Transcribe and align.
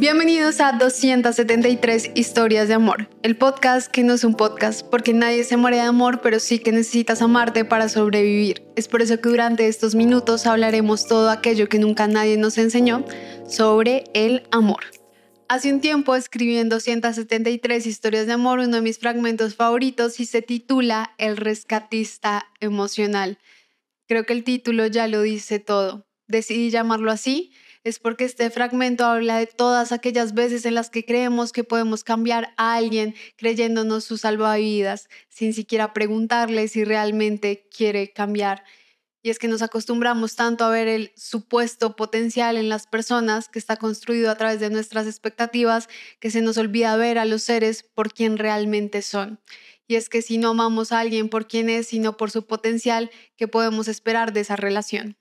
Bienvenidos 0.00 0.60
a 0.60 0.70
273 0.70 2.12
Historias 2.14 2.68
de 2.68 2.74
Amor, 2.74 3.08
el 3.24 3.36
podcast 3.36 3.90
que 3.90 4.04
no 4.04 4.14
es 4.14 4.22
un 4.22 4.36
podcast 4.36 4.86
porque 4.86 5.12
nadie 5.12 5.42
se 5.42 5.56
muere 5.56 5.78
de 5.78 5.82
amor, 5.82 6.20
pero 6.20 6.38
sí 6.38 6.60
que 6.60 6.70
necesitas 6.70 7.20
amarte 7.20 7.64
para 7.64 7.88
sobrevivir. 7.88 8.62
Es 8.76 8.86
por 8.86 9.02
eso 9.02 9.20
que 9.20 9.28
durante 9.28 9.66
estos 9.66 9.96
minutos 9.96 10.46
hablaremos 10.46 11.08
todo 11.08 11.30
aquello 11.30 11.68
que 11.68 11.80
nunca 11.80 12.06
nadie 12.06 12.36
nos 12.36 12.58
enseñó 12.58 13.04
sobre 13.48 14.04
el 14.14 14.46
amor. 14.52 14.84
Hace 15.48 15.72
un 15.72 15.80
tiempo 15.80 16.14
escribí 16.14 16.58
en 16.58 16.68
273 16.68 17.84
historias 17.84 18.28
de 18.28 18.34
amor 18.34 18.60
uno 18.60 18.76
de 18.76 18.82
mis 18.82 19.00
fragmentos 19.00 19.56
favoritos 19.56 20.20
y 20.20 20.26
se 20.26 20.42
titula 20.42 21.12
El 21.18 21.36
rescatista 21.36 22.46
emocional. 22.60 23.38
Creo 24.06 24.22
que 24.22 24.34
el 24.34 24.44
título 24.44 24.86
ya 24.86 25.08
lo 25.08 25.22
dice 25.22 25.58
todo. 25.58 26.06
Decidí 26.28 26.70
llamarlo 26.70 27.10
así 27.10 27.50
es 27.84 27.98
porque 27.98 28.24
este 28.24 28.50
fragmento 28.50 29.04
habla 29.04 29.38
de 29.38 29.46
todas 29.46 29.92
aquellas 29.92 30.34
veces 30.34 30.64
en 30.66 30.74
las 30.74 30.90
que 30.90 31.04
creemos 31.04 31.52
que 31.52 31.64
podemos 31.64 32.04
cambiar 32.04 32.54
a 32.56 32.74
alguien 32.74 33.14
creyéndonos 33.36 34.04
su 34.04 34.18
salvavidas, 34.18 35.08
sin 35.28 35.54
siquiera 35.54 35.92
preguntarle 35.92 36.68
si 36.68 36.84
realmente 36.84 37.68
quiere 37.74 38.12
cambiar. 38.12 38.64
Y 39.22 39.30
es 39.30 39.38
que 39.38 39.48
nos 39.48 39.62
acostumbramos 39.62 40.36
tanto 40.36 40.64
a 40.64 40.70
ver 40.70 40.86
el 40.86 41.12
supuesto 41.16 41.96
potencial 41.96 42.56
en 42.56 42.68
las 42.68 42.86
personas 42.86 43.48
que 43.48 43.58
está 43.58 43.76
construido 43.76 44.30
a 44.30 44.36
través 44.36 44.60
de 44.60 44.70
nuestras 44.70 45.06
expectativas 45.06 45.88
que 46.20 46.30
se 46.30 46.40
nos 46.40 46.56
olvida 46.56 46.96
ver 46.96 47.18
a 47.18 47.24
los 47.24 47.42
seres 47.42 47.82
por 47.82 48.12
quien 48.12 48.38
realmente 48.38 49.02
son. 49.02 49.40
Y 49.88 49.96
es 49.96 50.08
que 50.08 50.22
si 50.22 50.38
no 50.38 50.50
amamos 50.50 50.92
a 50.92 51.00
alguien 51.00 51.28
por 51.28 51.48
quien 51.48 51.68
es, 51.68 51.88
sino 51.88 52.16
por 52.16 52.30
su 52.30 52.46
potencial, 52.46 53.10
¿qué 53.36 53.48
podemos 53.48 53.88
esperar 53.88 54.32
de 54.32 54.40
esa 54.40 54.54
relación? 54.54 55.16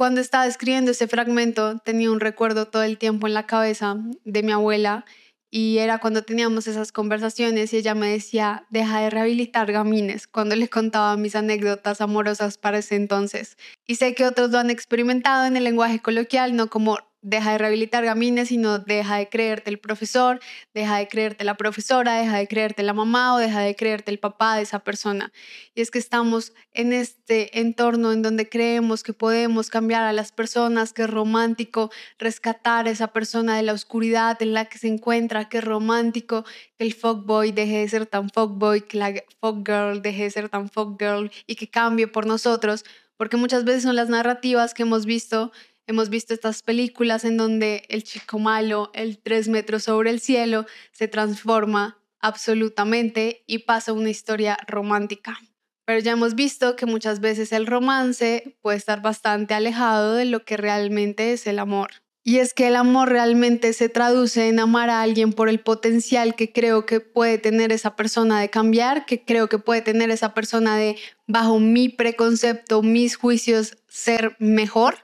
Cuando 0.00 0.22
estaba 0.22 0.46
escribiendo 0.46 0.92
ese 0.92 1.08
fragmento 1.08 1.76
tenía 1.76 2.10
un 2.10 2.20
recuerdo 2.20 2.64
todo 2.68 2.84
el 2.84 2.96
tiempo 2.96 3.26
en 3.26 3.34
la 3.34 3.46
cabeza 3.46 3.98
de 4.24 4.42
mi 4.42 4.50
abuela 4.50 5.04
y 5.50 5.76
era 5.76 5.98
cuando 5.98 6.22
teníamos 6.22 6.66
esas 6.66 6.90
conversaciones 6.90 7.74
y 7.74 7.76
ella 7.76 7.94
me 7.94 8.08
decía, 8.08 8.64
deja 8.70 9.02
de 9.02 9.10
rehabilitar 9.10 9.70
gamines, 9.70 10.26
cuando 10.26 10.56
le 10.56 10.68
contaba 10.68 11.18
mis 11.18 11.36
anécdotas 11.36 12.00
amorosas 12.00 12.56
para 12.56 12.78
ese 12.78 12.96
entonces. 12.96 13.58
Y 13.86 13.96
sé 13.96 14.14
que 14.14 14.24
otros 14.24 14.50
lo 14.50 14.58
han 14.58 14.70
experimentado 14.70 15.44
en 15.44 15.58
el 15.58 15.64
lenguaje 15.64 16.00
coloquial, 16.00 16.56
no 16.56 16.70
como 16.70 16.96
deja 17.22 17.52
de 17.52 17.58
rehabilitar 17.58 18.04
gamines, 18.04 18.48
sino 18.48 18.78
deja 18.78 19.16
de 19.16 19.28
creerte 19.28 19.70
el 19.70 19.78
profesor, 19.78 20.40
deja 20.74 20.98
de 20.98 21.08
creerte 21.08 21.44
la 21.44 21.56
profesora, 21.56 22.14
deja 22.14 22.38
de 22.38 22.48
creerte 22.48 22.82
la 22.82 22.94
mamá 22.94 23.34
o 23.34 23.38
deja 23.38 23.60
de 23.60 23.76
creerte 23.76 24.10
el 24.10 24.18
papá 24.18 24.56
de 24.56 24.62
esa 24.62 24.78
persona. 24.78 25.32
Y 25.74 25.82
es 25.82 25.90
que 25.90 25.98
estamos 25.98 26.52
en 26.72 26.92
este 26.92 27.60
entorno 27.60 28.12
en 28.12 28.22
donde 28.22 28.48
creemos 28.48 29.02
que 29.02 29.12
podemos 29.12 29.68
cambiar 29.68 30.04
a 30.04 30.12
las 30.12 30.32
personas, 30.32 30.92
que 30.92 31.02
es 31.02 31.10
romántico 31.10 31.90
rescatar 32.18 32.86
a 32.86 32.90
esa 32.90 33.08
persona 33.08 33.56
de 33.56 33.62
la 33.62 33.72
oscuridad 33.72 34.40
en 34.40 34.54
la 34.54 34.64
que 34.66 34.78
se 34.78 34.88
encuentra, 34.88 35.48
que 35.48 35.58
es 35.58 35.64
romántico 35.64 36.44
que 36.78 36.84
el 36.84 36.94
fuckboy 36.94 37.52
deje 37.52 37.78
de 37.78 37.88
ser 37.88 38.06
tan 38.06 38.30
fuckboy, 38.30 38.82
que 38.82 38.96
la 38.96 39.14
fuckgirl 39.40 40.02
deje 40.02 40.24
de 40.24 40.30
ser 40.30 40.48
tan 40.48 40.68
fuckgirl 40.70 41.30
y 41.46 41.56
que 41.56 41.68
cambie 41.68 42.06
por 42.06 42.26
nosotros, 42.26 42.84
porque 43.16 43.36
muchas 43.36 43.64
veces 43.64 43.82
son 43.82 43.96
las 43.96 44.08
narrativas 44.08 44.72
que 44.72 44.82
hemos 44.82 45.04
visto 45.04 45.52
Hemos 45.90 46.08
visto 46.08 46.32
estas 46.32 46.62
películas 46.62 47.24
en 47.24 47.36
donde 47.36 47.82
el 47.88 48.04
chico 48.04 48.38
malo, 48.38 48.92
el 48.94 49.18
tres 49.18 49.48
metros 49.48 49.82
sobre 49.82 50.10
el 50.10 50.20
cielo, 50.20 50.64
se 50.92 51.08
transforma 51.08 51.98
absolutamente 52.20 53.42
y 53.48 53.58
pasa 53.58 53.92
una 53.92 54.08
historia 54.08 54.56
romántica. 54.68 55.40
Pero 55.86 55.98
ya 55.98 56.12
hemos 56.12 56.36
visto 56.36 56.76
que 56.76 56.86
muchas 56.86 57.18
veces 57.18 57.50
el 57.50 57.66
romance 57.66 58.56
puede 58.62 58.76
estar 58.76 59.02
bastante 59.02 59.52
alejado 59.52 60.14
de 60.14 60.26
lo 60.26 60.44
que 60.44 60.56
realmente 60.56 61.32
es 61.32 61.48
el 61.48 61.58
amor. 61.58 61.90
Y 62.22 62.38
es 62.38 62.54
que 62.54 62.68
el 62.68 62.76
amor 62.76 63.08
realmente 63.08 63.72
se 63.72 63.88
traduce 63.88 64.46
en 64.46 64.60
amar 64.60 64.90
a 64.90 65.02
alguien 65.02 65.32
por 65.32 65.48
el 65.48 65.58
potencial 65.58 66.36
que 66.36 66.52
creo 66.52 66.86
que 66.86 67.00
puede 67.00 67.38
tener 67.38 67.72
esa 67.72 67.96
persona 67.96 68.40
de 68.40 68.48
cambiar, 68.48 69.06
que 69.06 69.24
creo 69.24 69.48
que 69.48 69.58
puede 69.58 69.80
tener 69.82 70.10
esa 70.10 70.34
persona 70.34 70.76
de, 70.76 70.96
bajo 71.26 71.58
mi 71.58 71.88
preconcepto, 71.88 72.80
mis 72.80 73.16
juicios, 73.16 73.76
ser 73.88 74.36
mejor. 74.38 74.98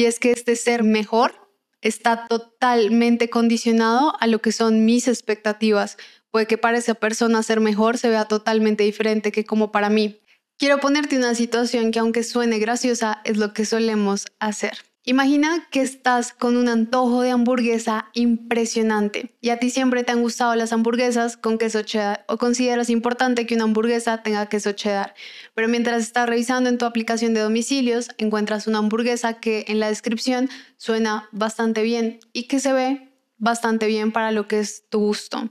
Y 0.00 0.06
es 0.06 0.18
que 0.18 0.32
este 0.32 0.56
ser 0.56 0.82
mejor 0.82 1.34
está 1.82 2.26
totalmente 2.26 3.28
condicionado 3.28 4.14
a 4.18 4.26
lo 4.28 4.40
que 4.40 4.50
son 4.50 4.86
mis 4.86 5.06
expectativas. 5.06 5.98
Puede 6.30 6.46
que 6.46 6.56
para 6.56 6.78
esa 6.78 6.94
persona 6.94 7.42
ser 7.42 7.60
mejor 7.60 7.98
se 7.98 8.08
vea 8.08 8.24
totalmente 8.24 8.82
diferente 8.82 9.30
que 9.30 9.44
como 9.44 9.72
para 9.72 9.90
mí. 9.90 10.18
Quiero 10.56 10.80
ponerte 10.80 11.18
una 11.18 11.34
situación 11.34 11.90
que 11.90 11.98
aunque 11.98 12.22
suene 12.22 12.58
graciosa 12.58 13.20
es 13.26 13.36
lo 13.36 13.52
que 13.52 13.66
solemos 13.66 14.24
hacer. 14.38 14.78
Imagina 15.06 15.66
que 15.70 15.80
estás 15.80 16.34
con 16.34 16.58
un 16.58 16.68
antojo 16.68 17.22
de 17.22 17.30
hamburguesa 17.30 18.10
impresionante. 18.12 19.34
Y 19.40 19.48
a 19.48 19.58
ti 19.58 19.70
siempre 19.70 20.04
te 20.04 20.12
han 20.12 20.20
gustado 20.20 20.54
las 20.56 20.74
hamburguesas 20.74 21.38
con 21.38 21.56
queso 21.56 21.80
cheddar 21.80 22.26
o 22.28 22.36
consideras 22.36 22.90
importante 22.90 23.46
que 23.46 23.54
una 23.54 23.64
hamburguesa 23.64 24.22
tenga 24.22 24.50
queso 24.50 24.72
cheddar, 24.72 25.14
pero 25.54 25.68
mientras 25.68 26.02
estás 26.02 26.28
revisando 26.28 26.68
en 26.68 26.76
tu 26.76 26.84
aplicación 26.84 27.32
de 27.32 27.40
domicilios 27.40 28.10
encuentras 28.18 28.66
una 28.66 28.78
hamburguesa 28.78 29.40
que 29.40 29.64
en 29.68 29.80
la 29.80 29.88
descripción 29.88 30.50
suena 30.76 31.30
bastante 31.32 31.82
bien 31.82 32.20
y 32.34 32.46
que 32.46 32.60
se 32.60 32.74
ve 32.74 33.10
bastante 33.38 33.86
bien 33.86 34.12
para 34.12 34.32
lo 34.32 34.48
que 34.48 34.60
es 34.60 34.86
tu 34.90 34.98
gusto. 34.98 35.50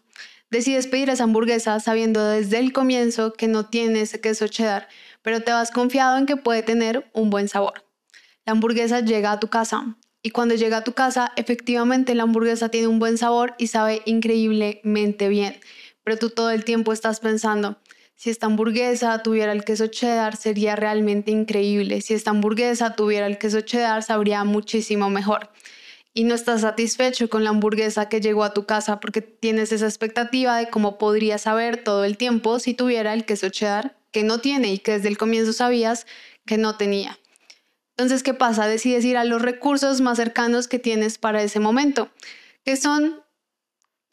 Decides 0.52 0.86
pedir 0.86 1.10
esa 1.10 1.24
hamburguesa 1.24 1.80
sabiendo 1.80 2.24
desde 2.24 2.60
el 2.60 2.72
comienzo 2.72 3.34
que 3.34 3.48
no 3.48 3.66
tiene 3.66 4.02
ese 4.02 4.22
queso 4.22 4.48
cheddar, 4.48 4.88
pero 5.24 5.42
te 5.42 5.52
vas 5.52 5.72
confiado 5.72 6.20
en 6.20 6.28
que 6.28 6.38
puede 6.38 6.62
tener 6.62 7.10
un 7.14 7.31
buen 7.31 7.48
sabor 7.48 7.89
la 8.50 8.54
hamburguesa 8.54 9.02
llega 9.02 9.32
a 9.32 9.40
tu 9.40 9.48
casa. 9.48 9.96
Y 10.24 10.32
cuando 10.32 10.56
llega 10.56 10.78
a 10.78 10.84
tu 10.84 10.94
casa, 10.94 11.32
efectivamente 11.36 12.16
la 12.16 12.24
hamburguesa 12.24 12.70
tiene 12.70 12.88
un 12.88 12.98
buen 12.98 13.20
sabor 13.20 13.54
y 13.60 13.68
sabe 13.68 14.02
increíblemente 14.08 15.30
bien. 15.30 15.60
Pero 16.04 16.18
tú 16.18 16.32
todo 16.32 16.50
el 16.50 16.66
tiempo 16.66 16.92
estás 16.92 17.20
pensando, 17.20 17.78
si 18.16 18.32
esta 18.32 18.48
hamburguesa 18.48 19.22
tuviera 19.22 19.52
el 19.52 19.64
queso 19.64 19.86
cheddar 19.86 20.36
sería 20.36 20.76
realmente 20.76 21.30
increíble. 21.30 22.02
Si 22.02 22.16
esta 22.16 22.32
hamburguesa 22.32 22.96
tuviera 22.96 23.28
el 23.28 23.38
queso 23.38 23.62
cheddar 23.62 24.02
sabría 24.02 24.44
muchísimo 24.44 25.12
mejor. 25.12 25.52
Y 26.16 26.24
no 26.24 26.34
estás 26.34 26.62
satisfecho 26.62 27.30
con 27.30 27.44
la 27.44 27.52
hamburguesa 27.52 28.10
que 28.10 28.20
llegó 28.20 28.44
a 28.44 28.56
tu 28.56 28.66
casa 28.66 29.00
porque 29.00 29.22
tienes 29.22 29.72
esa 29.72 29.86
expectativa 29.86 30.58
de 30.58 30.72
cómo 30.72 30.98
podría 30.98 31.38
saber 31.38 31.84
todo 31.84 32.04
el 32.04 32.18
tiempo 32.18 32.58
si 32.58 32.74
tuviera 32.74 33.14
el 33.14 33.26
queso 33.26 33.50
cheddar 33.50 33.96
que 34.10 34.24
no 34.24 34.40
tiene 34.40 34.74
y 34.74 34.80
que 34.80 34.94
desde 34.94 35.10
el 35.10 35.20
comienzo 35.20 35.54
sabías 35.54 36.08
que 36.48 36.58
no 36.58 36.78
tenía. 36.78 37.20
Entonces, 38.00 38.24
¿qué 38.24 38.34
pasa? 38.34 38.66
Decides 38.66 39.04
ir 39.04 39.18
a 39.18 39.26
los 39.26 39.42
recursos 39.42 40.00
más 40.00 40.16
cercanos 40.16 40.70
que 40.70 40.80
tienes 40.80 41.18
para 41.18 41.44
ese 41.44 41.60
momento, 41.60 42.10
que 42.64 42.78
son 42.78 43.22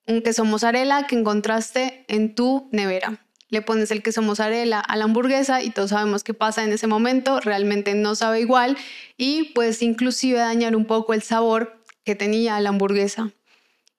un 0.09 0.23
queso 0.23 0.45
mozzarella 0.45 1.07
que 1.07 1.15
encontraste 1.15 2.05
en 2.09 2.35
tu 2.35 2.69
nevera. 2.73 3.25
Le 3.49 3.63
pones 3.63 3.93
el 3.93 4.03
queso 4.03 4.23
mozzarella 4.23 4.81
a 4.81 4.97
la 4.97 5.05
hamburguesa 5.05 5.63
y 5.63 5.71
todos 5.71 5.91
sabemos 5.91 6.25
qué 6.25 6.35
pasa 6.35 6.65
en 6.65 6.73
ese 6.73 6.89
momento, 6.89 7.39
realmente 7.39 7.95
no 7.95 8.17
sabe 8.17 8.41
igual 8.41 8.77
y 9.17 9.53
puedes 9.55 9.81
inclusive 9.83 10.41
dañar 10.41 10.75
un 10.75 10.87
poco 10.87 11.15
el 11.15 11.23
sabor 11.23 11.81
que 12.05 12.17
tenía 12.17 12.59
la 12.59 12.71
hamburguesa. 12.71 13.31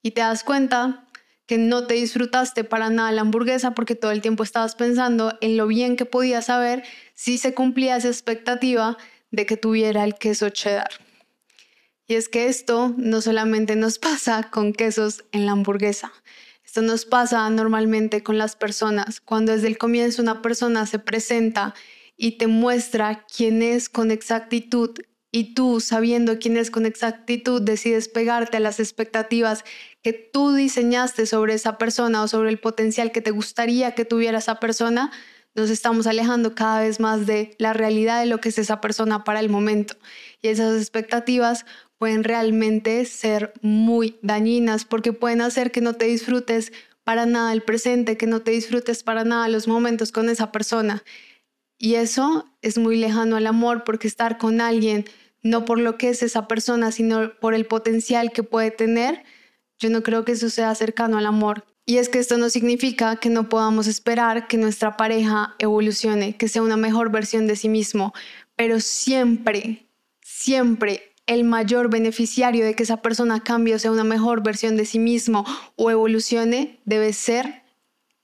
Y 0.02 0.12
te 0.12 0.19
das 0.19 0.44
cuenta 0.44 1.08
que 1.46 1.58
no 1.58 1.88
te 1.88 1.94
disfrutaste 1.94 2.66
para 2.66 2.90
nada 2.90 3.14
la 3.14 3.22
hamburguesa 3.22 3.72
porque 3.72 3.96
todo 3.96 4.12
el 4.12 4.19
tiempo 4.19 4.44
estabas 4.44 4.75
pensando 4.75 5.38
en 5.40 5.56
lo 5.56 5.66
bien 5.66 5.96
que 5.96 6.04
podía 6.04 6.42
saber 6.42 6.84
si 7.14 7.38
se 7.38 7.54
cumplía 7.54 7.96
esa 7.96 8.09
expectativa 8.09 8.98
de 9.32 9.46
que 9.46 9.58
tuviera 9.58 10.04
el 10.04 10.16
queso 10.16 10.50
cheddar. 10.50 10.90
Y 12.08 12.16
es 12.16 12.30
que 12.30 12.48
esto 12.48 12.94
no 12.98 13.22
solamente 13.22 13.76
nos 13.76 14.00
pasa 14.00 14.50
con 14.50 14.74
quesos 14.74 15.26
en 15.32 15.46
la 15.46 15.52
hamburguesa, 15.52 16.12
esto 16.66 16.82
nos 16.82 17.06
pasa 17.06 17.50
normalmente 17.50 18.24
con 18.24 18.38
las 18.38 18.58
personas. 18.58 19.22
Cuando 19.22 19.54
desde 19.54 19.68
el 19.68 19.78
comienzo 19.78 20.22
una 20.22 20.42
persona 20.42 20.86
se 20.86 21.00
presenta 21.00 21.74
y 22.18 22.38
te 22.38 22.48
muestra 22.48 23.26
quién 23.34 23.62
es 23.62 23.88
con 23.88 24.12
exactitud 24.12 25.00
y 25.32 25.54
tú, 25.54 25.80
sabiendo 25.80 26.40
quién 26.40 26.57
es 26.57 26.72
con 26.72 26.86
exactitud, 26.86 27.62
decides 27.62 28.10
pegarte 28.10 28.57
a 28.57 28.60
las 28.60 28.80
expectativas 28.80 29.63
que 30.01 30.13
tú 30.13 30.54
diseñaste 30.54 31.25
sobre 31.25 31.54
esa 31.54 31.78
persona 31.78 32.24
o 32.24 32.28
sobre 32.28 32.50
el 32.50 32.60
potencial 32.60 33.12
que 33.12 33.22
te 33.22 33.31
gustaría 33.31 33.94
que 33.94 34.04
tuviera 34.04 34.40
esa 34.40 34.60
persona, 34.60 35.12
nos 35.57 35.71
estamos 35.71 36.06
alejando 36.06 36.54
cada 36.54 36.80
vez 36.81 37.00
más 37.00 37.25
de 37.25 37.56
la 37.57 37.74
realidad 37.74 38.19
de 38.19 38.27
lo 38.27 38.39
que 38.39 38.50
es 38.50 38.59
esa 38.59 38.80
persona 38.80 39.24
para 39.24 39.39
el 39.39 39.50
momento. 39.50 39.95
Y 40.42 40.50
esas 40.50 40.80
expectativas 40.80 41.65
pueden 41.98 42.24
realmente 42.24 43.04
ser 43.06 43.54
muy 43.62 44.19
dañinas 44.21 44.86
porque 44.86 45.13
pueden 45.13 45.42
hacer 45.42 45.71
que 45.71 45.81
no 45.81 45.94
te 45.94 46.06
disfrutes 46.06 46.71
para 47.04 47.25
nada 47.25 47.54
el 47.54 47.63
presente, 47.63 48.18
que 48.18 48.27
no 48.27 48.42
te 48.42 48.51
disfrutes 48.51 49.01
para 49.01 49.24
nada 49.24 49.50
los 49.50 49.68
momentos 49.68 50.12
con 50.12 50.30
esa 50.30 50.51
persona. 50.51 51.04
Y 51.80 51.95
eso 51.95 52.45
es 52.62 52.77
muy 52.77 52.95
lejano 52.98 53.36
al 53.36 53.48
amor 53.48 53.83
porque 53.83 54.07
estar 54.07 54.38
con 54.38 54.62
alguien, 54.62 55.06
no 55.42 55.65
por 55.65 55.80
lo 55.80 55.98
que 55.98 56.10
es 56.10 56.21
esa 56.21 56.48
persona, 56.48 56.92
sino 56.92 57.33
por 57.39 57.56
el 57.56 57.65
potencial 57.65 58.31
que 58.31 58.44
puede 58.44 58.69
tener, 58.69 59.24
yo 59.80 59.89
no 59.89 60.03
creo 60.03 60.24
que 60.24 60.33
eso 60.33 60.51
sea 60.51 60.75
cercano 60.75 61.18
al 61.18 61.25
amor. 61.25 61.65
Y 61.89 62.00
es 62.00 62.10
que 62.10 62.19
esto 62.19 62.38
no 62.38 62.50
significa 62.50 63.16
que 63.16 63.30
no 63.30 63.48
podamos 63.48 63.88
esperar 63.88 64.50
que 64.50 64.57
nuestra 64.57 64.98
pareja 64.98 65.56
evolucione, 65.57 66.36
que 66.36 66.50
sea 66.50 66.62
una 66.62 66.75
mejor 66.75 67.12
versión 67.12 67.48
de 67.48 67.56
sí 67.56 67.69
mismo, 67.69 68.13
pero 68.57 68.81
siempre, 68.81 69.88
siempre 70.22 71.13
el 71.28 71.45
mayor 71.45 71.89
beneficiario 71.89 72.66
de 72.66 72.75
que 72.75 72.84
esa 72.84 73.01
persona 73.01 73.42
cambie 73.42 73.74
o 73.74 73.80
sea 73.80 73.92
una 73.92 74.04
mejor 74.04 74.44
versión 74.44 74.75
de 74.75 74.84
sí 74.84 75.00
mismo 75.00 75.45
o 75.78 75.89
evolucione 75.89 76.81
debe 76.84 77.13
ser 77.13 77.63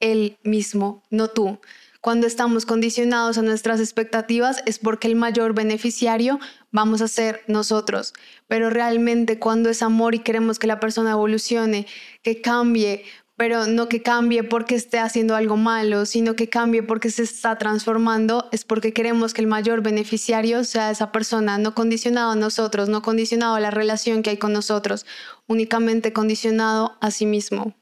él 0.01 0.37
mismo, 0.43 1.01
no 1.09 1.29
tú. 1.29 1.57
Cuando 2.03 2.27
estamos 2.27 2.65
condicionados 2.65 3.37
a 3.37 3.43
nuestras 3.43 3.79
expectativas 3.79 4.61
es 4.65 4.77
porque 4.77 5.07
el 5.07 5.15
mayor 5.15 5.53
beneficiario 5.53 6.37
vamos 6.69 7.01
a 7.01 7.07
ser 7.07 7.43
nosotros. 7.47 8.13
Pero 8.49 8.69
realmente 8.69 9.39
cuando 9.39 9.69
es 9.69 9.81
amor 9.81 10.13
y 10.13 10.19
queremos 10.19 10.59
que 10.59 10.67
la 10.67 10.81
persona 10.81 11.11
evolucione, 11.11 11.87
que 12.21 12.41
cambie, 12.41 13.05
pero 13.35 13.65
no 13.67 13.89
que 13.89 14.01
cambie 14.01 14.43
porque 14.43 14.75
esté 14.75 14.99
haciendo 14.99 15.35
algo 15.35 15.57
malo, 15.57 16.05
sino 16.05 16.35
que 16.35 16.49
cambie 16.49 16.83
porque 16.83 17.09
se 17.09 17.23
está 17.23 17.57
transformando, 17.57 18.47
es 18.51 18.63
porque 18.63 18.93
queremos 18.93 19.33
que 19.33 19.41
el 19.41 19.47
mayor 19.47 19.81
beneficiario 19.81 20.63
sea 20.63 20.91
esa 20.91 21.11
persona, 21.11 21.57
no 21.57 21.73
condicionado 21.73 22.31
a 22.31 22.35
nosotros, 22.35 22.89
no 22.89 23.01
condicionado 23.01 23.55
a 23.55 23.59
la 23.59 23.71
relación 23.71 24.21
que 24.21 24.29
hay 24.29 24.37
con 24.37 24.53
nosotros, 24.53 25.05
únicamente 25.47 26.13
condicionado 26.13 26.97
a 27.01 27.09
sí 27.09 27.25
mismo. 27.25 27.75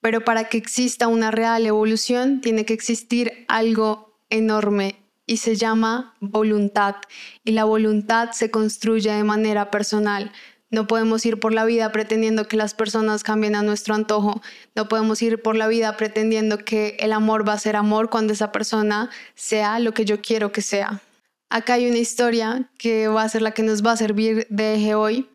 Pero 0.00 0.24
para 0.24 0.48
que 0.48 0.58
exista 0.58 1.08
una 1.08 1.30
real 1.30 1.64
evolución, 1.64 2.40
tiene 2.40 2.64
que 2.64 2.74
existir 2.74 3.44
algo 3.48 4.18
enorme 4.28 4.96
y 5.26 5.38
se 5.38 5.56
llama 5.56 6.14
voluntad. 6.20 6.96
Y 7.44 7.52
la 7.52 7.64
voluntad 7.64 8.32
se 8.32 8.50
construye 8.50 9.10
de 9.10 9.24
manera 9.24 9.70
personal. 9.70 10.32
No 10.74 10.88
podemos 10.88 11.24
ir 11.24 11.38
por 11.38 11.52
la 11.52 11.64
vida 11.64 11.92
pretendiendo 11.92 12.48
que 12.48 12.56
las 12.56 12.74
personas 12.74 13.22
cambien 13.22 13.54
a 13.54 13.62
nuestro 13.62 13.94
antojo. 13.94 14.42
No 14.74 14.88
podemos 14.88 15.22
ir 15.22 15.40
por 15.40 15.54
la 15.54 15.68
vida 15.68 15.96
pretendiendo 15.96 16.58
que 16.58 16.96
el 16.98 17.12
amor 17.12 17.48
va 17.48 17.52
a 17.52 17.58
ser 17.60 17.76
amor 17.76 18.10
cuando 18.10 18.32
esa 18.32 18.50
persona 18.50 19.08
sea 19.36 19.78
lo 19.78 19.94
que 19.94 20.04
yo 20.04 20.20
quiero 20.20 20.50
que 20.50 20.62
sea. 20.62 21.00
Acá 21.48 21.74
hay 21.74 21.88
una 21.88 21.98
historia 21.98 22.68
que 22.76 23.06
va 23.06 23.22
a 23.22 23.28
ser 23.28 23.42
la 23.42 23.52
que 23.52 23.62
nos 23.62 23.86
va 23.86 23.92
a 23.92 23.96
servir 23.96 24.48
de 24.50 24.74
eje 24.74 24.96
hoy. 24.96 25.28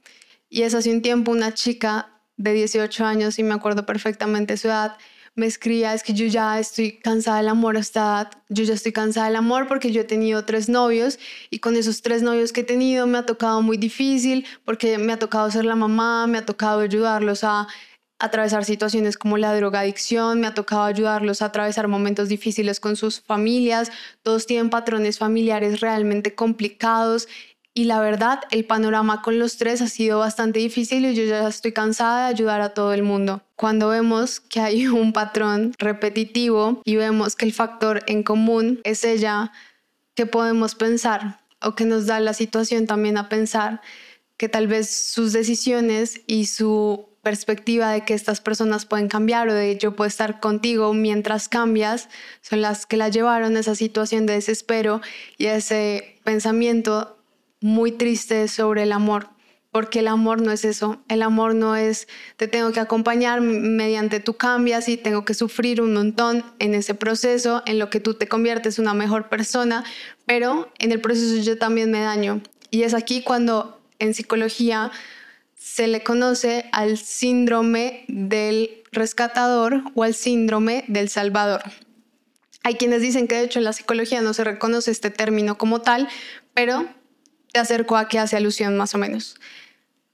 Y 0.49 0.63
es 0.63 0.73
hace 0.73 0.91
un 0.91 1.01
tiempo 1.01 1.31
una 1.31 1.53
chica 1.53 2.09
de 2.35 2.51
18 2.51 3.05
años, 3.05 3.39
y 3.39 3.43
me 3.43 3.53
acuerdo 3.53 3.85
perfectamente 3.85 4.57
su 4.57 4.67
edad, 4.67 4.97
me 5.39 5.45
escribía, 5.45 5.93
es 5.93 6.03
que 6.03 6.13
yo 6.13 6.25
ya 6.27 6.59
estoy 6.59 6.99
cansada 6.99 7.37
del 7.37 7.47
amor 7.47 7.77
hasta 7.77 8.29
yo 8.49 8.63
ya 8.65 8.73
estoy 8.73 8.91
cansada 8.91 9.27
del 9.27 9.37
amor 9.37 9.67
porque 9.67 9.91
yo 9.91 10.01
he 10.01 10.03
tenido 10.03 10.43
tres 10.45 10.69
novios 10.69 11.17
y 11.49 11.59
con 11.59 11.75
esos 11.75 12.01
tres 12.01 12.21
novios 12.21 12.51
que 12.51 12.61
he 12.61 12.63
tenido 12.65 13.07
me 13.07 13.17
ha 13.17 13.25
tocado 13.25 13.61
muy 13.61 13.77
difícil 13.77 14.45
porque 14.65 14.97
me 14.97 15.13
ha 15.13 15.17
tocado 15.17 15.49
ser 15.49 15.65
la 15.65 15.75
mamá, 15.75 16.27
me 16.27 16.37
ha 16.37 16.45
tocado 16.45 16.81
ayudarlos 16.81 17.43
a 17.43 17.67
atravesar 18.19 18.65
situaciones 18.65 19.17
como 19.17 19.37
la 19.37 19.55
drogadicción, 19.55 20.41
me 20.41 20.47
ha 20.47 20.53
tocado 20.53 20.83
ayudarlos 20.83 21.41
a 21.41 21.45
atravesar 21.45 21.87
momentos 21.87 22.27
difíciles 22.27 22.81
con 22.81 22.97
sus 22.97 23.21
familias, 23.21 23.91
todos 24.23 24.45
tienen 24.45 24.69
patrones 24.69 25.17
familiares 25.17 25.79
realmente 25.79 26.35
complicados 26.35 27.29
y 27.79 27.85
la 27.85 28.01
verdad, 28.01 28.41
el 28.51 28.65
panorama 28.65 29.21
con 29.21 29.39
los 29.39 29.55
tres 29.55 29.81
ha 29.81 29.87
sido 29.87 30.19
bastante 30.19 30.59
difícil 30.59 31.05
y 31.05 31.15
yo 31.15 31.23
ya 31.23 31.47
estoy 31.47 31.71
cansada 31.71 32.25
de 32.25 32.33
ayudar 32.33 32.59
a 32.59 32.73
todo 32.73 32.91
el 32.91 33.03
mundo. 33.03 33.41
Cuando 33.55 33.87
vemos 33.87 34.41
que 34.41 34.59
hay 34.59 34.87
un 34.87 35.13
patrón 35.13 35.71
repetitivo 35.79 36.81
y 36.83 36.97
vemos 36.97 37.37
que 37.37 37.45
el 37.45 37.53
factor 37.53 38.03
en 38.07 38.23
común 38.23 38.81
es 38.83 39.05
ella, 39.05 39.53
¿qué 40.13 40.25
podemos 40.25 40.75
pensar? 40.75 41.39
O 41.61 41.75
que 41.75 41.85
nos 41.85 42.05
da 42.05 42.19
la 42.19 42.33
situación 42.33 42.85
también 42.85 43.17
a 43.17 43.29
pensar 43.29 43.79
que 44.35 44.49
tal 44.49 44.67
vez 44.67 44.93
sus 44.93 45.31
decisiones 45.31 46.19
y 46.27 46.47
su 46.47 47.07
perspectiva 47.21 47.91
de 47.91 48.03
que 48.03 48.13
estas 48.13 48.41
personas 48.41 48.85
pueden 48.85 49.07
cambiar 49.07 49.47
o 49.47 49.53
de 49.53 49.77
yo 49.77 49.95
puedo 49.95 50.09
estar 50.09 50.41
contigo 50.41 50.93
mientras 50.93 51.47
cambias 51.47 52.09
son 52.41 52.61
las 52.61 52.85
que 52.85 52.97
la 52.97 53.07
llevaron 53.07 53.55
a 53.55 53.61
esa 53.61 53.75
situación 53.75 54.25
de 54.25 54.33
desespero 54.33 54.99
y 55.37 55.45
a 55.45 55.55
ese 55.55 56.19
pensamiento 56.25 57.15
muy 57.61 57.91
triste 57.91 58.47
sobre 58.47 58.83
el 58.83 58.91
amor, 58.91 59.29
porque 59.71 59.99
el 59.99 60.07
amor 60.07 60.41
no 60.41 60.51
es 60.51 60.65
eso. 60.65 61.01
El 61.07 61.21
amor 61.21 61.55
no 61.55 61.75
es 61.75 62.07
te 62.37 62.47
tengo 62.47 62.71
que 62.71 62.79
acompañar 62.79 63.41
mediante 63.41 64.19
tú 64.19 64.35
cambias 64.35 64.89
y 64.89 64.97
tengo 64.97 65.25
que 65.25 65.33
sufrir 65.33 65.81
un 65.81 65.93
montón 65.93 66.43
en 66.59 66.73
ese 66.73 66.95
proceso, 66.95 67.61
en 67.65 67.79
lo 67.79 67.89
que 67.89 67.99
tú 67.99 68.13
te 68.13 68.27
conviertes 68.27 68.79
una 68.79 68.93
mejor 68.93 69.29
persona, 69.29 69.83
pero 70.25 70.71
en 70.79 70.91
el 70.91 71.01
proceso 71.01 71.41
yo 71.43 71.57
también 71.57 71.91
me 71.91 72.01
daño. 72.01 72.41
Y 72.71 72.83
es 72.83 72.93
aquí 72.93 73.21
cuando 73.21 73.81
en 73.99 74.13
psicología 74.13 74.91
se 75.55 75.87
le 75.87 76.03
conoce 76.03 76.65
al 76.71 76.97
síndrome 76.97 78.05
del 78.07 78.83
rescatador 78.91 79.83
o 79.93 80.03
al 80.03 80.13
síndrome 80.13 80.85
del 80.87 81.09
salvador. 81.09 81.61
Hay 82.63 82.75
quienes 82.75 83.01
dicen 83.01 83.27
que 83.27 83.35
de 83.35 83.43
hecho 83.43 83.59
en 83.59 83.65
la 83.65 83.73
psicología 83.73 84.21
no 84.21 84.33
se 84.33 84.43
reconoce 84.43 84.91
este 84.91 85.09
término 85.09 85.57
como 85.57 85.81
tal, 85.81 86.07
pero 86.53 86.87
te 87.51 87.59
acerco 87.59 87.97
a 87.97 88.07
qué 88.07 88.19
hace 88.19 88.37
alusión 88.37 88.77
más 88.77 88.95
o 88.95 88.97
menos. 88.97 89.35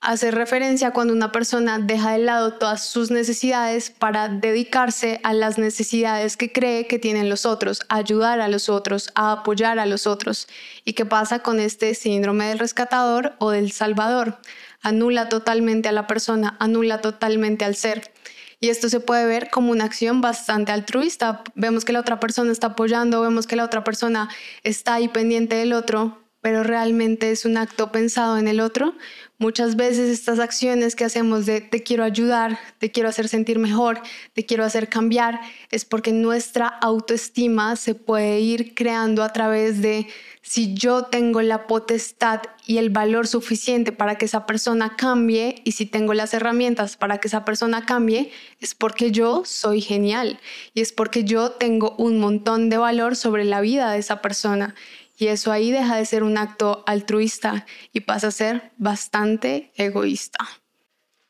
Hace 0.02 0.30
referencia 0.30 0.92
cuando 0.92 1.14
una 1.14 1.32
persona 1.32 1.80
deja 1.80 2.12
de 2.12 2.20
lado 2.20 2.54
todas 2.54 2.86
sus 2.86 3.10
necesidades 3.10 3.90
para 3.90 4.30
dedicarse 4.30 5.20
a 5.24 5.34
las 5.34 5.58
necesidades 5.58 6.38
que 6.38 6.52
cree 6.52 6.86
que 6.86 7.00
tienen 7.00 7.28
los 7.28 7.48
otros, 7.48 7.82
a 7.90 7.96
ayudar 7.96 8.40
a 8.40 8.48
los 8.48 8.70
otros, 8.70 9.10
a 9.16 9.32
apoyar 9.32 9.80
a 9.80 9.88
los 9.88 10.06
otros. 10.06 10.48
¿Y 10.84 10.94
qué 10.94 11.06
pasa 11.06 11.40
con 11.40 11.60
este 11.60 11.96
síndrome 11.96 12.48
del 12.48 12.60
rescatador 12.60 13.34
o 13.40 13.50
del 13.50 13.72
salvador? 13.72 14.38
Anula 14.84 15.28
totalmente 15.28 15.90
a 15.90 15.92
la 15.92 16.06
persona, 16.06 16.56
anula 16.60 17.02
totalmente 17.02 17.66
al 17.66 17.76
ser. 17.76 18.12
Y 18.60 18.70
esto 18.70 18.90
se 18.90 19.00
puede 19.00 19.26
ver 19.26 19.50
como 19.50 19.72
una 19.72 19.86
acción 19.86 20.22
bastante 20.22 20.72
altruista. 20.72 21.42
Vemos 21.56 21.84
que 21.84 21.94
la 21.94 22.02
otra 22.02 22.20
persona 22.20 22.52
está 22.52 22.68
apoyando, 22.68 23.22
vemos 23.22 23.48
que 23.48 23.56
la 23.56 23.66
otra 23.66 23.84
persona 23.84 24.30
está 24.64 24.94
ahí 24.94 25.08
pendiente 25.08 25.56
del 25.56 25.74
otro, 25.74 26.25
pero 26.46 26.62
realmente 26.62 27.32
es 27.32 27.44
un 27.44 27.58
acto 27.58 27.92
pensado 27.92 28.38
en 28.38 28.48
el 28.48 28.60
otro. 28.60 28.94
Muchas 29.40 29.76
veces 29.76 30.12
estas 30.12 30.38
acciones 30.38 30.96
que 30.96 31.04
hacemos 31.04 31.48
de 31.48 31.60
te 31.60 31.82
quiero 31.82 32.04
ayudar, 32.04 32.60
te 32.78 32.92
quiero 32.92 33.10
hacer 33.10 33.28
sentir 33.30 33.58
mejor, 33.58 34.00
te 34.34 34.46
quiero 34.46 34.64
hacer 34.64 34.88
cambiar, 34.88 35.42
es 35.72 35.86
porque 35.86 36.12
nuestra 36.12 36.68
autoestima 36.68 37.76
se 37.78 37.96
puede 37.96 38.42
ir 38.42 38.76
creando 38.76 39.24
a 39.24 39.34
través 39.34 39.82
de 39.82 40.06
si 40.44 40.76
yo 40.76 41.06
tengo 41.06 41.42
la 41.42 41.66
potestad 41.66 42.42
y 42.68 42.78
el 42.78 42.92
valor 42.92 43.26
suficiente 43.26 43.92
para 43.92 44.20
que 44.20 44.26
esa 44.26 44.46
persona 44.46 44.96
cambie 44.96 45.64
y 45.64 45.72
si 45.72 45.88
tengo 45.88 46.14
las 46.14 46.36
herramientas 46.36 46.96
para 46.96 47.18
que 47.18 47.28
esa 47.28 47.44
persona 47.44 47.88
cambie, 47.88 48.32
es 48.60 48.76
porque 48.76 49.10
yo 49.10 49.42
soy 49.46 49.82
genial 49.82 50.40
y 50.76 50.82
es 50.82 50.92
porque 50.92 51.24
yo 51.24 51.54
tengo 51.54 51.96
un 51.98 52.20
montón 52.20 52.70
de 52.70 52.78
valor 52.78 53.16
sobre 53.16 53.46
la 53.46 53.62
vida 53.62 53.92
de 53.92 53.98
esa 53.98 54.22
persona 54.22 54.76
y 55.18 55.28
eso 55.28 55.52
ahí 55.52 55.72
deja 55.72 55.98
de 55.98 56.06
ser 56.06 56.24
un 56.24 56.38
acto 56.38 56.84
altruista 56.88 57.66
y 57.94 58.02
pasa 58.02 58.28
a 58.28 58.32
ser 58.32 58.72
bastante 58.78 59.72
egoísta. 59.76 60.40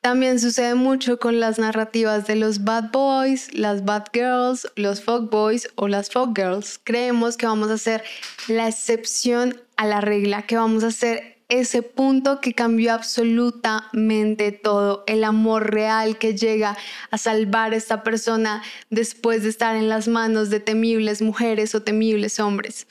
También 0.05 0.39
sucede 0.39 0.75
mucho 0.75 1.17
con 1.17 1.39
las 1.39 1.57
narrativas 1.57 2.27
de 2.27 2.35
los 2.35 2.63
bad 2.63 2.91
boys, 2.91 3.51
las 3.55 3.85
bad 3.85 4.03
girls, 4.13 4.67
los 4.75 5.01
folk 5.01 5.31
boys 5.31 5.67
o 5.73 5.87
las 5.87 6.11
folk 6.11 6.37
girls. 6.37 6.79
Creemos 6.83 7.37
que 7.37 7.47
vamos 7.47 7.71
a 7.71 7.79
ser 7.79 8.03
la 8.47 8.67
excepción 8.67 9.59
a 9.77 9.87
la 9.87 10.01
regla, 10.01 10.43
que 10.43 10.57
vamos 10.57 10.83
a 10.83 10.91
ser 10.91 11.35
ese 11.49 11.81
punto 11.81 12.39
que 12.39 12.53
cambió 12.53 12.93
absolutamente 12.93 14.51
todo, 14.51 15.03
el 15.07 15.23
amor 15.23 15.71
real 15.71 16.17
que 16.17 16.35
llega 16.35 16.77
a 17.11 17.17
salvar 17.17 17.73
a 17.73 17.75
esta 17.75 18.03
persona 18.03 18.63
después 18.89 19.43
de 19.43 19.49
estar 19.49 19.75
en 19.75 19.89
las 19.89 20.07
manos 20.07 20.49
de 20.49 20.59
temibles 20.59 21.21
mujeres 21.21 21.75
o 21.75 21.81
temibles 21.81 22.39
hombres. 22.39 22.87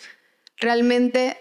Realmente 0.57 1.37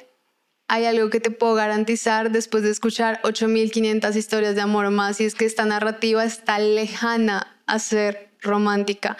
hay 0.67 0.85
algo 0.85 1.09
que 1.09 1.19
te 1.19 1.31
puedo 1.31 1.53
garantizar 1.53 2.31
después 2.31 2.63
de 2.63 2.71
escuchar 2.71 3.21
8.500 3.23 4.15
historias 4.15 4.55
de 4.55 4.61
amor 4.61 4.85
o 4.85 4.91
más, 4.91 5.21
y 5.21 5.25
es 5.25 5.35
que 5.35 5.45
esta 5.45 5.65
narrativa 5.65 6.23
está 6.23 6.57
lejana 6.59 7.61
a 7.65 7.79
ser 7.79 8.31
romántica. 8.41 9.17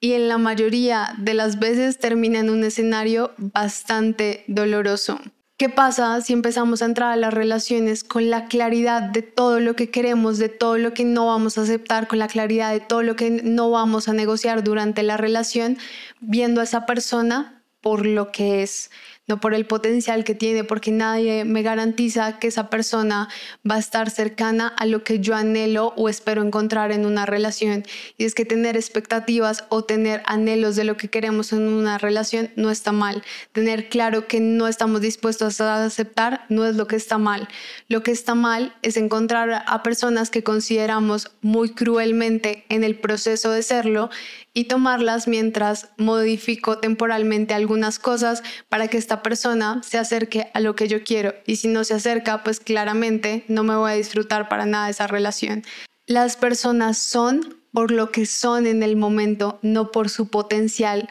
Y 0.00 0.14
en 0.14 0.28
la 0.28 0.38
mayoría 0.38 1.14
de 1.18 1.34
las 1.34 1.58
veces 1.58 1.98
termina 1.98 2.40
en 2.40 2.50
un 2.50 2.64
escenario 2.64 3.32
bastante 3.36 4.44
doloroso. 4.48 5.20
¿Qué 5.58 5.68
pasa 5.68 6.20
si 6.22 6.32
empezamos 6.32 6.82
a 6.82 6.86
entrar 6.86 7.12
a 7.12 7.16
las 7.16 7.32
relaciones 7.32 8.02
con 8.02 8.30
la 8.30 8.46
claridad 8.46 9.02
de 9.02 9.22
todo 9.22 9.60
lo 9.60 9.76
que 9.76 9.90
queremos, 9.90 10.38
de 10.38 10.48
todo 10.48 10.76
lo 10.76 10.92
que 10.92 11.04
no 11.04 11.26
vamos 11.26 11.56
a 11.56 11.62
aceptar, 11.62 12.08
con 12.08 12.18
la 12.18 12.26
claridad 12.26 12.72
de 12.72 12.80
todo 12.80 13.04
lo 13.04 13.14
que 13.14 13.30
no 13.30 13.70
vamos 13.70 14.08
a 14.08 14.12
negociar 14.12 14.64
durante 14.64 15.04
la 15.04 15.16
relación, 15.16 15.78
viendo 16.20 16.60
a 16.60 16.64
esa 16.64 16.84
persona 16.84 17.61
por 17.82 18.06
lo 18.06 18.30
que 18.30 18.62
es, 18.62 18.90
no 19.26 19.40
por 19.40 19.54
el 19.54 19.66
potencial 19.66 20.24
que 20.24 20.34
tiene, 20.34 20.64
porque 20.64 20.92
nadie 20.92 21.44
me 21.44 21.62
garantiza 21.62 22.38
que 22.38 22.46
esa 22.46 22.70
persona 22.70 23.28
va 23.68 23.74
a 23.74 23.78
estar 23.78 24.08
cercana 24.08 24.68
a 24.68 24.86
lo 24.86 25.02
que 25.04 25.18
yo 25.18 25.34
anhelo 25.34 25.92
o 25.96 26.08
espero 26.08 26.42
encontrar 26.42 26.92
en 26.92 27.04
una 27.04 27.26
relación. 27.26 27.84
Y 28.16 28.24
es 28.24 28.34
que 28.34 28.44
tener 28.44 28.76
expectativas 28.76 29.64
o 29.68 29.82
tener 29.84 30.22
anhelos 30.26 30.76
de 30.76 30.84
lo 30.84 30.96
que 30.96 31.10
queremos 31.10 31.52
en 31.52 31.68
una 31.68 31.98
relación 31.98 32.50
no 32.56 32.70
está 32.70 32.92
mal. 32.92 33.22
Tener 33.52 33.88
claro 33.88 34.28
que 34.28 34.40
no 34.40 34.68
estamos 34.68 35.00
dispuestos 35.00 35.60
a 35.60 35.84
aceptar 35.84 36.46
no 36.48 36.64
es 36.64 36.76
lo 36.76 36.86
que 36.86 36.96
está 36.96 37.18
mal. 37.18 37.48
Lo 37.88 38.02
que 38.02 38.12
está 38.12 38.36
mal 38.36 38.76
es 38.82 38.96
encontrar 38.96 39.64
a 39.66 39.82
personas 39.82 40.30
que 40.30 40.44
consideramos 40.44 41.32
muy 41.40 41.70
cruelmente 41.70 42.64
en 42.68 42.84
el 42.84 42.96
proceso 42.96 43.50
de 43.50 43.62
serlo 43.62 44.08
y 44.54 44.64
tomarlas 44.64 45.28
mientras 45.28 45.88
modifico 45.96 46.78
temporalmente 46.78 47.54
algunas 47.54 47.98
cosas 47.98 48.42
para 48.68 48.88
que 48.88 48.98
esta 48.98 49.22
persona 49.22 49.80
se 49.82 49.98
acerque 49.98 50.50
a 50.54 50.60
lo 50.60 50.74
que 50.74 50.88
yo 50.88 51.04
quiero. 51.04 51.34
Y 51.46 51.56
si 51.56 51.68
no 51.68 51.84
se 51.84 51.94
acerca, 51.94 52.42
pues 52.42 52.60
claramente 52.60 53.44
no 53.48 53.64
me 53.64 53.76
voy 53.76 53.92
a 53.92 53.94
disfrutar 53.94 54.48
para 54.48 54.66
nada 54.66 54.90
esa 54.90 55.06
relación. 55.06 55.62
Las 56.06 56.36
personas 56.36 56.98
son 56.98 57.56
por 57.72 57.90
lo 57.90 58.10
que 58.10 58.26
son 58.26 58.66
en 58.66 58.82
el 58.82 58.96
momento, 58.96 59.58
no 59.62 59.90
por 59.90 60.10
su 60.10 60.28
potencial, 60.28 61.08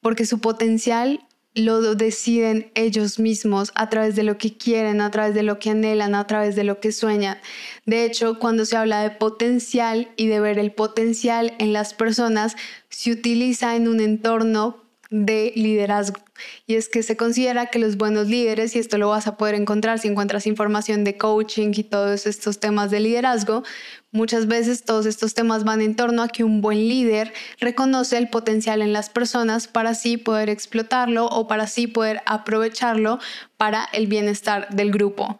porque 0.00 0.26
su 0.26 0.40
potencial 0.40 1.20
lo 1.54 1.94
deciden 1.94 2.70
ellos 2.74 3.18
mismos 3.18 3.70
a 3.74 3.88
través 3.88 4.16
de 4.16 4.24
lo 4.24 4.38
que 4.38 4.56
quieren, 4.56 5.00
a 5.00 5.10
través 5.10 5.34
de 5.34 5.44
lo 5.44 5.58
que 5.58 5.70
anhelan, 5.70 6.14
a 6.14 6.26
través 6.26 6.56
de 6.56 6.64
lo 6.64 6.80
que 6.80 6.90
sueñan. 6.90 7.38
De 7.86 8.04
hecho, 8.04 8.38
cuando 8.38 8.64
se 8.64 8.76
habla 8.76 9.02
de 9.02 9.10
potencial 9.10 10.08
y 10.16 10.26
de 10.26 10.40
ver 10.40 10.58
el 10.58 10.72
potencial 10.72 11.54
en 11.58 11.72
las 11.72 11.94
personas, 11.94 12.56
se 12.88 13.12
utiliza 13.12 13.76
en 13.76 13.88
un 13.88 14.00
entorno 14.00 14.83
de 15.10 15.52
liderazgo. 15.54 16.20
Y 16.66 16.74
es 16.74 16.88
que 16.88 17.02
se 17.02 17.16
considera 17.16 17.66
que 17.66 17.78
los 17.78 17.96
buenos 17.96 18.28
líderes, 18.28 18.74
y 18.74 18.78
esto 18.78 18.98
lo 18.98 19.08
vas 19.08 19.26
a 19.26 19.36
poder 19.36 19.54
encontrar 19.54 19.98
si 19.98 20.08
encuentras 20.08 20.46
información 20.46 21.04
de 21.04 21.16
coaching 21.16 21.72
y 21.74 21.84
todos 21.84 22.26
estos 22.26 22.60
temas 22.60 22.90
de 22.90 23.00
liderazgo, 23.00 23.62
muchas 24.10 24.46
veces 24.46 24.84
todos 24.84 25.06
estos 25.06 25.34
temas 25.34 25.64
van 25.64 25.80
en 25.80 25.96
torno 25.96 26.22
a 26.22 26.28
que 26.28 26.44
un 26.44 26.60
buen 26.60 26.78
líder 26.88 27.32
reconoce 27.60 28.18
el 28.18 28.28
potencial 28.28 28.82
en 28.82 28.92
las 28.92 29.10
personas 29.10 29.68
para 29.68 29.90
así 29.90 30.16
poder 30.16 30.50
explotarlo 30.50 31.26
o 31.26 31.46
para 31.46 31.64
así 31.64 31.86
poder 31.86 32.22
aprovecharlo 32.26 33.18
para 33.56 33.88
el 33.92 34.06
bienestar 34.06 34.68
del 34.70 34.90
grupo. 34.90 35.38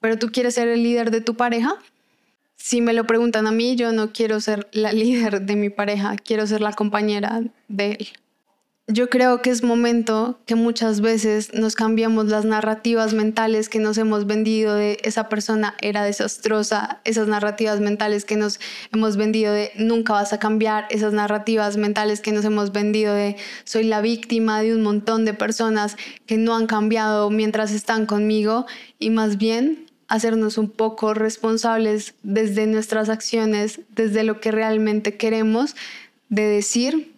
Pero 0.00 0.18
tú 0.18 0.30
quieres 0.32 0.54
ser 0.54 0.68
el 0.68 0.82
líder 0.82 1.10
de 1.10 1.20
tu 1.20 1.34
pareja? 1.34 1.76
Si 2.56 2.80
me 2.80 2.92
lo 2.92 3.04
preguntan 3.04 3.46
a 3.46 3.52
mí, 3.52 3.76
yo 3.76 3.92
no 3.92 4.12
quiero 4.12 4.40
ser 4.40 4.68
la 4.72 4.92
líder 5.02 5.42
de 5.42 5.56
mi 5.56 5.70
pareja, 5.70 6.16
quiero 6.16 6.46
ser 6.46 6.60
la 6.60 6.72
compañera 6.72 7.42
de 7.68 7.92
él. 7.92 8.08
Yo 8.86 9.08
creo 9.08 9.40
que 9.40 9.48
es 9.48 9.62
momento 9.62 10.38
que 10.44 10.56
muchas 10.56 11.00
veces 11.00 11.54
nos 11.54 11.74
cambiamos 11.74 12.26
las 12.26 12.44
narrativas 12.44 13.14
mentales 13.14 13.70
que 13.70 13.78
nos 13.78 13.96
hemos 13.96 14.26
vendido 14.26 14.74
de 14.74 14.98
esa 15.04 15.30
persona 15.30 15.74
era 15.80 16.04
desastrosa, 16.04 17.00
esas 17.04 17.26
narrativas 17.26 17.80
mentales 17.80 18.26
que 18.26 18.36
nos 18.36 18.60
hemos 18.92 19.16
vendido 19.16 19.54
de 19.54 19.72
nunca 19.76 20.12
vas 20.12 20.34
a 20.34 20.38
cambiar, 20.38 20.86
esas 20.90 21.14
narrativas 21.14 21.78
mentales 21.78 22.20
que 22.20 22.32
nos 22.32 22.44
hemos 22.44 22.72
vendido 22.72 23.14
de 23.14 23.36
soy 23.64 23.84
la 23.84 24.02
víctima 24.02 24.60
de 24.60 24.74
un 24.74 24.82
montón 24.82 25.24
de 25.24 25.32
personas 25.32 25.96
que 26.26 26.36
no 26.36 26.54
han 26.54 26.66
cambiado 26.66 27.30
mientras 27.30 27.72
están 27.72 28.04
conmigo 28.04 28.66
y 28.98 29.08
más 29.08 29.38
bien 29.38 29.86
hacernos 30.08 30.58
un 30.58 30.68
poco 30.68 31.14
responsables 31.14 32.16
desde 32.22 32.66
nuestras 32.66 33.08
acciones, 33.08 33.80
desde 33.96 34.24
lo 34.24 34.42
que 34.42 34.52
realmente 34.52 35.16
queremos, 35.16 35.74
de 36.28 36.42
decir 36.42 37.13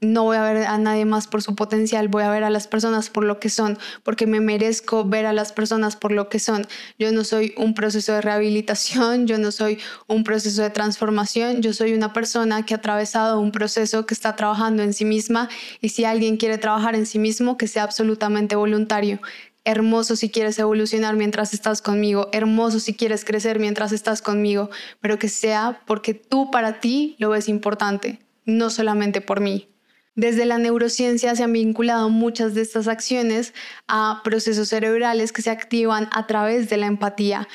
no 0.00 0.24
voy 0.24 0.36
a 0.36 0.42
ver 0.42 0.66
a 0.66 0.78
nadie 0.78 1.04
más 1.04 1.26
por 1.26 1.42
su 1.42 1.54
potencial, 1.56 2.08
voy 2.08 2.22
a 2.22 2.30
ver 2.30 2.44
a 2.44 2.50
las 2.50 2.68
personas 2.68 3.10
por 3.10 3.24
lo 3.24 3.40
que 3.40 3.50
son, 3.50 3.78
porque 4.04 4.26
me 4.26 4.40
merezco 4.40 5.04
ver 5.04 5.26
a 5.26 5.32
las 5.32 5.52
personas 5.52 5.96
por 5.96 6.12
lo 6.12 6.28
que 6.28 6.38
son. 6.38 6.66
Yo 6.98 7.10
no 7.12 7.24
soy 7.24 7.52
un 7.56 7.74
proceso 7.74 8.12
de 8.12 8.20
rehabilitación, 8.20 9.26
yo 9.26 9.38
no 9.38 9.50
soy 9.50 9.78
un 10.06 10.24
proceso 10.24 10.62
de 10.62 10.70
transformación, 10.70 11.62
yo 11.62 11.72
soy 11.72 11.94
una 11.94 12.12
persona 12.12 12.64
que 12.64 12.74
ha 12.74 12.76
atravesado 12.76 13.40
un 13.40 13.50
proceso 13.50 14.06
que 14.06 14.14
está 14.14 14.36
trabajando 14.36 14.82
en 14.82 14.94
sí 14.94 15.04
misma 15.04 15.48
y 15.80 15.88
si 15.88 16.04
alguien 16.04 16.36
quiere 16.36 16.58
trabajar 16.58 16.94
en 16.94 17.06
sí 17.06 17.18
mismo, 17.18 17.56
que 17.56 17.66
sea 17.66 17.82
absolutamente 17.82 18.56
voluntario. 18.56 19.20
Hermoso 19.64 20.16
si 20.16 20.30
quieres 20.30 20.58
evolucionar 20.58 21.16
mientras 21.16 21.52
estás 21.52 21.82
conmigo, 21.82 22.28
hermoso 22.32 22.78
si 22.78 22.94
quieres 22.94 23.24
crecer 23.24 23.58
mientras 23.58 23.92
estás 23.92 24.22
conmigo, 24.22 24.70
pero 25.00 25.18
que 25.18 25.28
sea 25.28 25.82
porque 25.86 26.14
tú 26.14 26.50
para 26.50 26.80
ti 26.80 27.16
lo 27.18 27.30
ves 27.30 27.48
importante, 27.48 28.20
no 28.46 28.70
solamente 28.70 29.20
por 29.20 29.40
mí. 29.40 29.68
Desde 30.18 30.46
la 30.46 30.58
neurociencia 30.58 31.36
se 31.36 31.44
han 31.44 31.52
vinculado 31.52 32.10
muchas 32.10 32.52
de 32.52 32.62
estas 32.62 32.88
acciones 32.88 33.54
a 33.86 34.20
procesos 34.24 34.68
cerebrales 34.68 35.30
que 35.30 35.42
se 35.42 35.50
activan 35.50 36.08
a 36.10 36.26
través 36.26 36.68
de 36.68 36.76
la 36.76 36.86
empatía, 36.86 37.46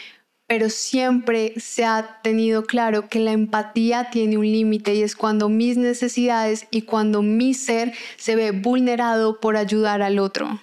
pero 0.48 0.70
siempre 0.70 1.52
se 1.58 1.84
ha 1.84 2.22
tenido 2.24 2.64
claro 2.64 3.10
que 3.10 3.20
la 3.20 3.34
empatía 3.34 4.10
tiene 4.12 4.38
un 4.38 4.46
límite 4.46 4.96
y 4.96 5.04
es 5.04 5.18
cuando 5.18 5.50
mis 5.50 5.76
necesidades 5.76 6.66
y 6.72 6.84
cuando 6.84 7.22
mi 7.22 7.54
ser 7.54 7.92
se 8.16 8.38
ve 8.38 8.52
vulnerado 8.52 9.42
por 9.42 9.58
ayudar 9.58 10.02
al 10.02 10.18
otro. 10.18 10.62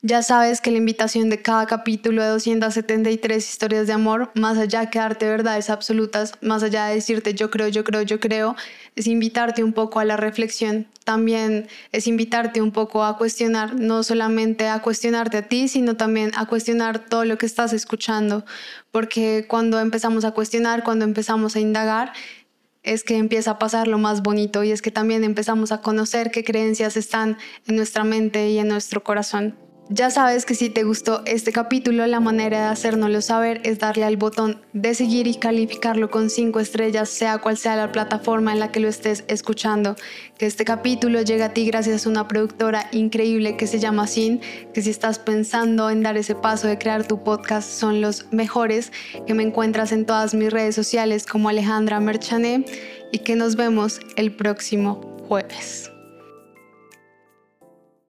Ya 0.00 0.22
sabes 0.22 0.60
que 0.60 0.70
la 0.70 0.76
invitación 0.78 1.28
de 1.28 1.42
cada 1.42 1.66
capítulo 1.66 2.22
de 2.22 2.28
273 2.28 3.50
historias 3.50 3.88
de 3.88 3.94
amor, 3.94 4.30
más 4.36 4.56
allá 4.56 4.82
de 4.82 4.90
darte 4.96 5.26
verdades 5.26 5.70
absolutas, 5.70 6.34
más 6.40 6.62
allá 6.62 6.86
de 6.86 6.94
decirte 6.94 7.34
yo 7.34 7.50
creo, 7.50 7.66
yo 7.66 7.82
creo, 7.82 8.02
yo 8.02 8.20
creo, 8.20 8.54
es 8.94 9.08
invitarte 9.08 9.64
un 9.64 9.72
poco 9.72 9.98
a 9.98 10.04
la 10.04 10.16
reflexión. 10.16 10.86
También 11.02 11.66
es 11.90 12.06
invitarte 12.06 12.62
un 12.62 12.70
poco 12.70 13.02
a 13.02 13.18
cuestionar, 13.18 13.74
no 13.74 14.04
solamente 14.04 14.68
a 14.68 14.82
cuestionarte 14.82 15.38
a 15.38 15.48
ti, 15.48 15.66
sino 15.66 15.96
también 15.96 16.30
a 16.36 16.46
cuestionar 16.46 17.00
todo 17.00 17.24
lo 17.24 17.36
que 17.36 17.46
estás 17.46 17.72
escuchando. 17.72 18.44
Porque 18.92 19.46
cuando 19.48 19.80
empezamos 19.80 20.24
a 20.24 20.30
cuestionar, 20.30 20.84
cuando 20.84 21.06
empezamos 21.06 21.56
a 21.56 21.60
indagar, 21.60 22.12
es 22.84 23.02
que 23.02 23.16
empieza 23.16 23.52
a 23.52 23.58
pasar 23.58 23.88
lo 23.88 23.98
más 23.98 24.22
bonito 24.22 24.62
y 24.62 24.70
es 24.70 24.80
que 24.80 24.92
también 24.92 25.24
empezamos 25.24 25.72
a 25.72 25.80
conocer 25.80 26.30
qué 26.30 26.44
creencias 26.44 26.96
están 26.96 27.36
en 27.66 27.74
nuestra 27.74 28.04
mente 28.04 28.48
y 28.50 28.58
en 28.60 28.68
nuestro 28.68 29.02
corazón. 29.02 29.67
Ya 29.90 30.10
sabes 30.10 30.44
que 30.44 30.54
si 30.54 30.68
te 30.68 30.82
gustó 30.82 31.22
este 31.24 31.50
capítulo, 31.50 32.06
la 32.06 32.20
manera 32.20 32.60
de 32.60 32.66
hacérnoslo 32.66 33.22
saber 33.22 33.62
es 33.64 33.78
darle 33.78 34.04
al 34.04 34.18
botón 34.18 34.60
de 34.74 34.94
seguir 34.94 35.26
y 35.26 35.36
calificarlo 35.36 36.10
con 36.10 36.28
5 36.28 36.60
estrellas, 36.60 37.08
sea 37.08 37.38
cual 37.38 37.56
sea 37.56 37.74
la 37.74 37.90
plataforma 37.90 38.52
en 38.52 38.60
la 38.60 38.70
que 38.70 38.80
lo 38.80 38.88
estés 38.88 39.24
escuchando. 39.28 39.96
Que 40.36 40.44
este 40.44 40.66
capítulo 40.66 41.22
llegue 41.22 41.42
a 41.42 41.54
ti 41.54 41.64
gracias 41.64 42.04
a 42.04 42.10
una 42.10 42.28
productora 42.28 42.90
increíble 42.92 43.56
que 43.56 43.66
se 43.66 43.78
llama 43.78 44.06
Sin, 44.06 44.42
que 44.74 44.82
si 44.82 44.90
estás 44.90 45.18
pensando 45.18 45.88
en 45.88 46.02
dar 46.02 46.18
ese 46.18 46.34
paso 46.34 46.68
de 46.68 46.76
crear 46.76 47.08
tu 47.08 47.24
podcast, 47.24 47.70
son 47.70 48.02
los 48.02 48.30
mejores, 48.30 48.92
que 49.26 49.32
me 49.32 49.42
encuentras 49.42 49.92
en 49.92 50.04
todas 50.04 50.34
mis 50.34 50.52
redes 50.52 50.74
sociales 50.74 51.24
como 51.24 51.48
Alejandra 51.48 51.98
Merchané 51.98 52.66
y 53.10 53.20
que 53.20 53.36
nos 53.36 53.56
vemos 53.56 54.00
el 54.16 54.36
próximo 54.36 55.00
jueves. 55.28 55.90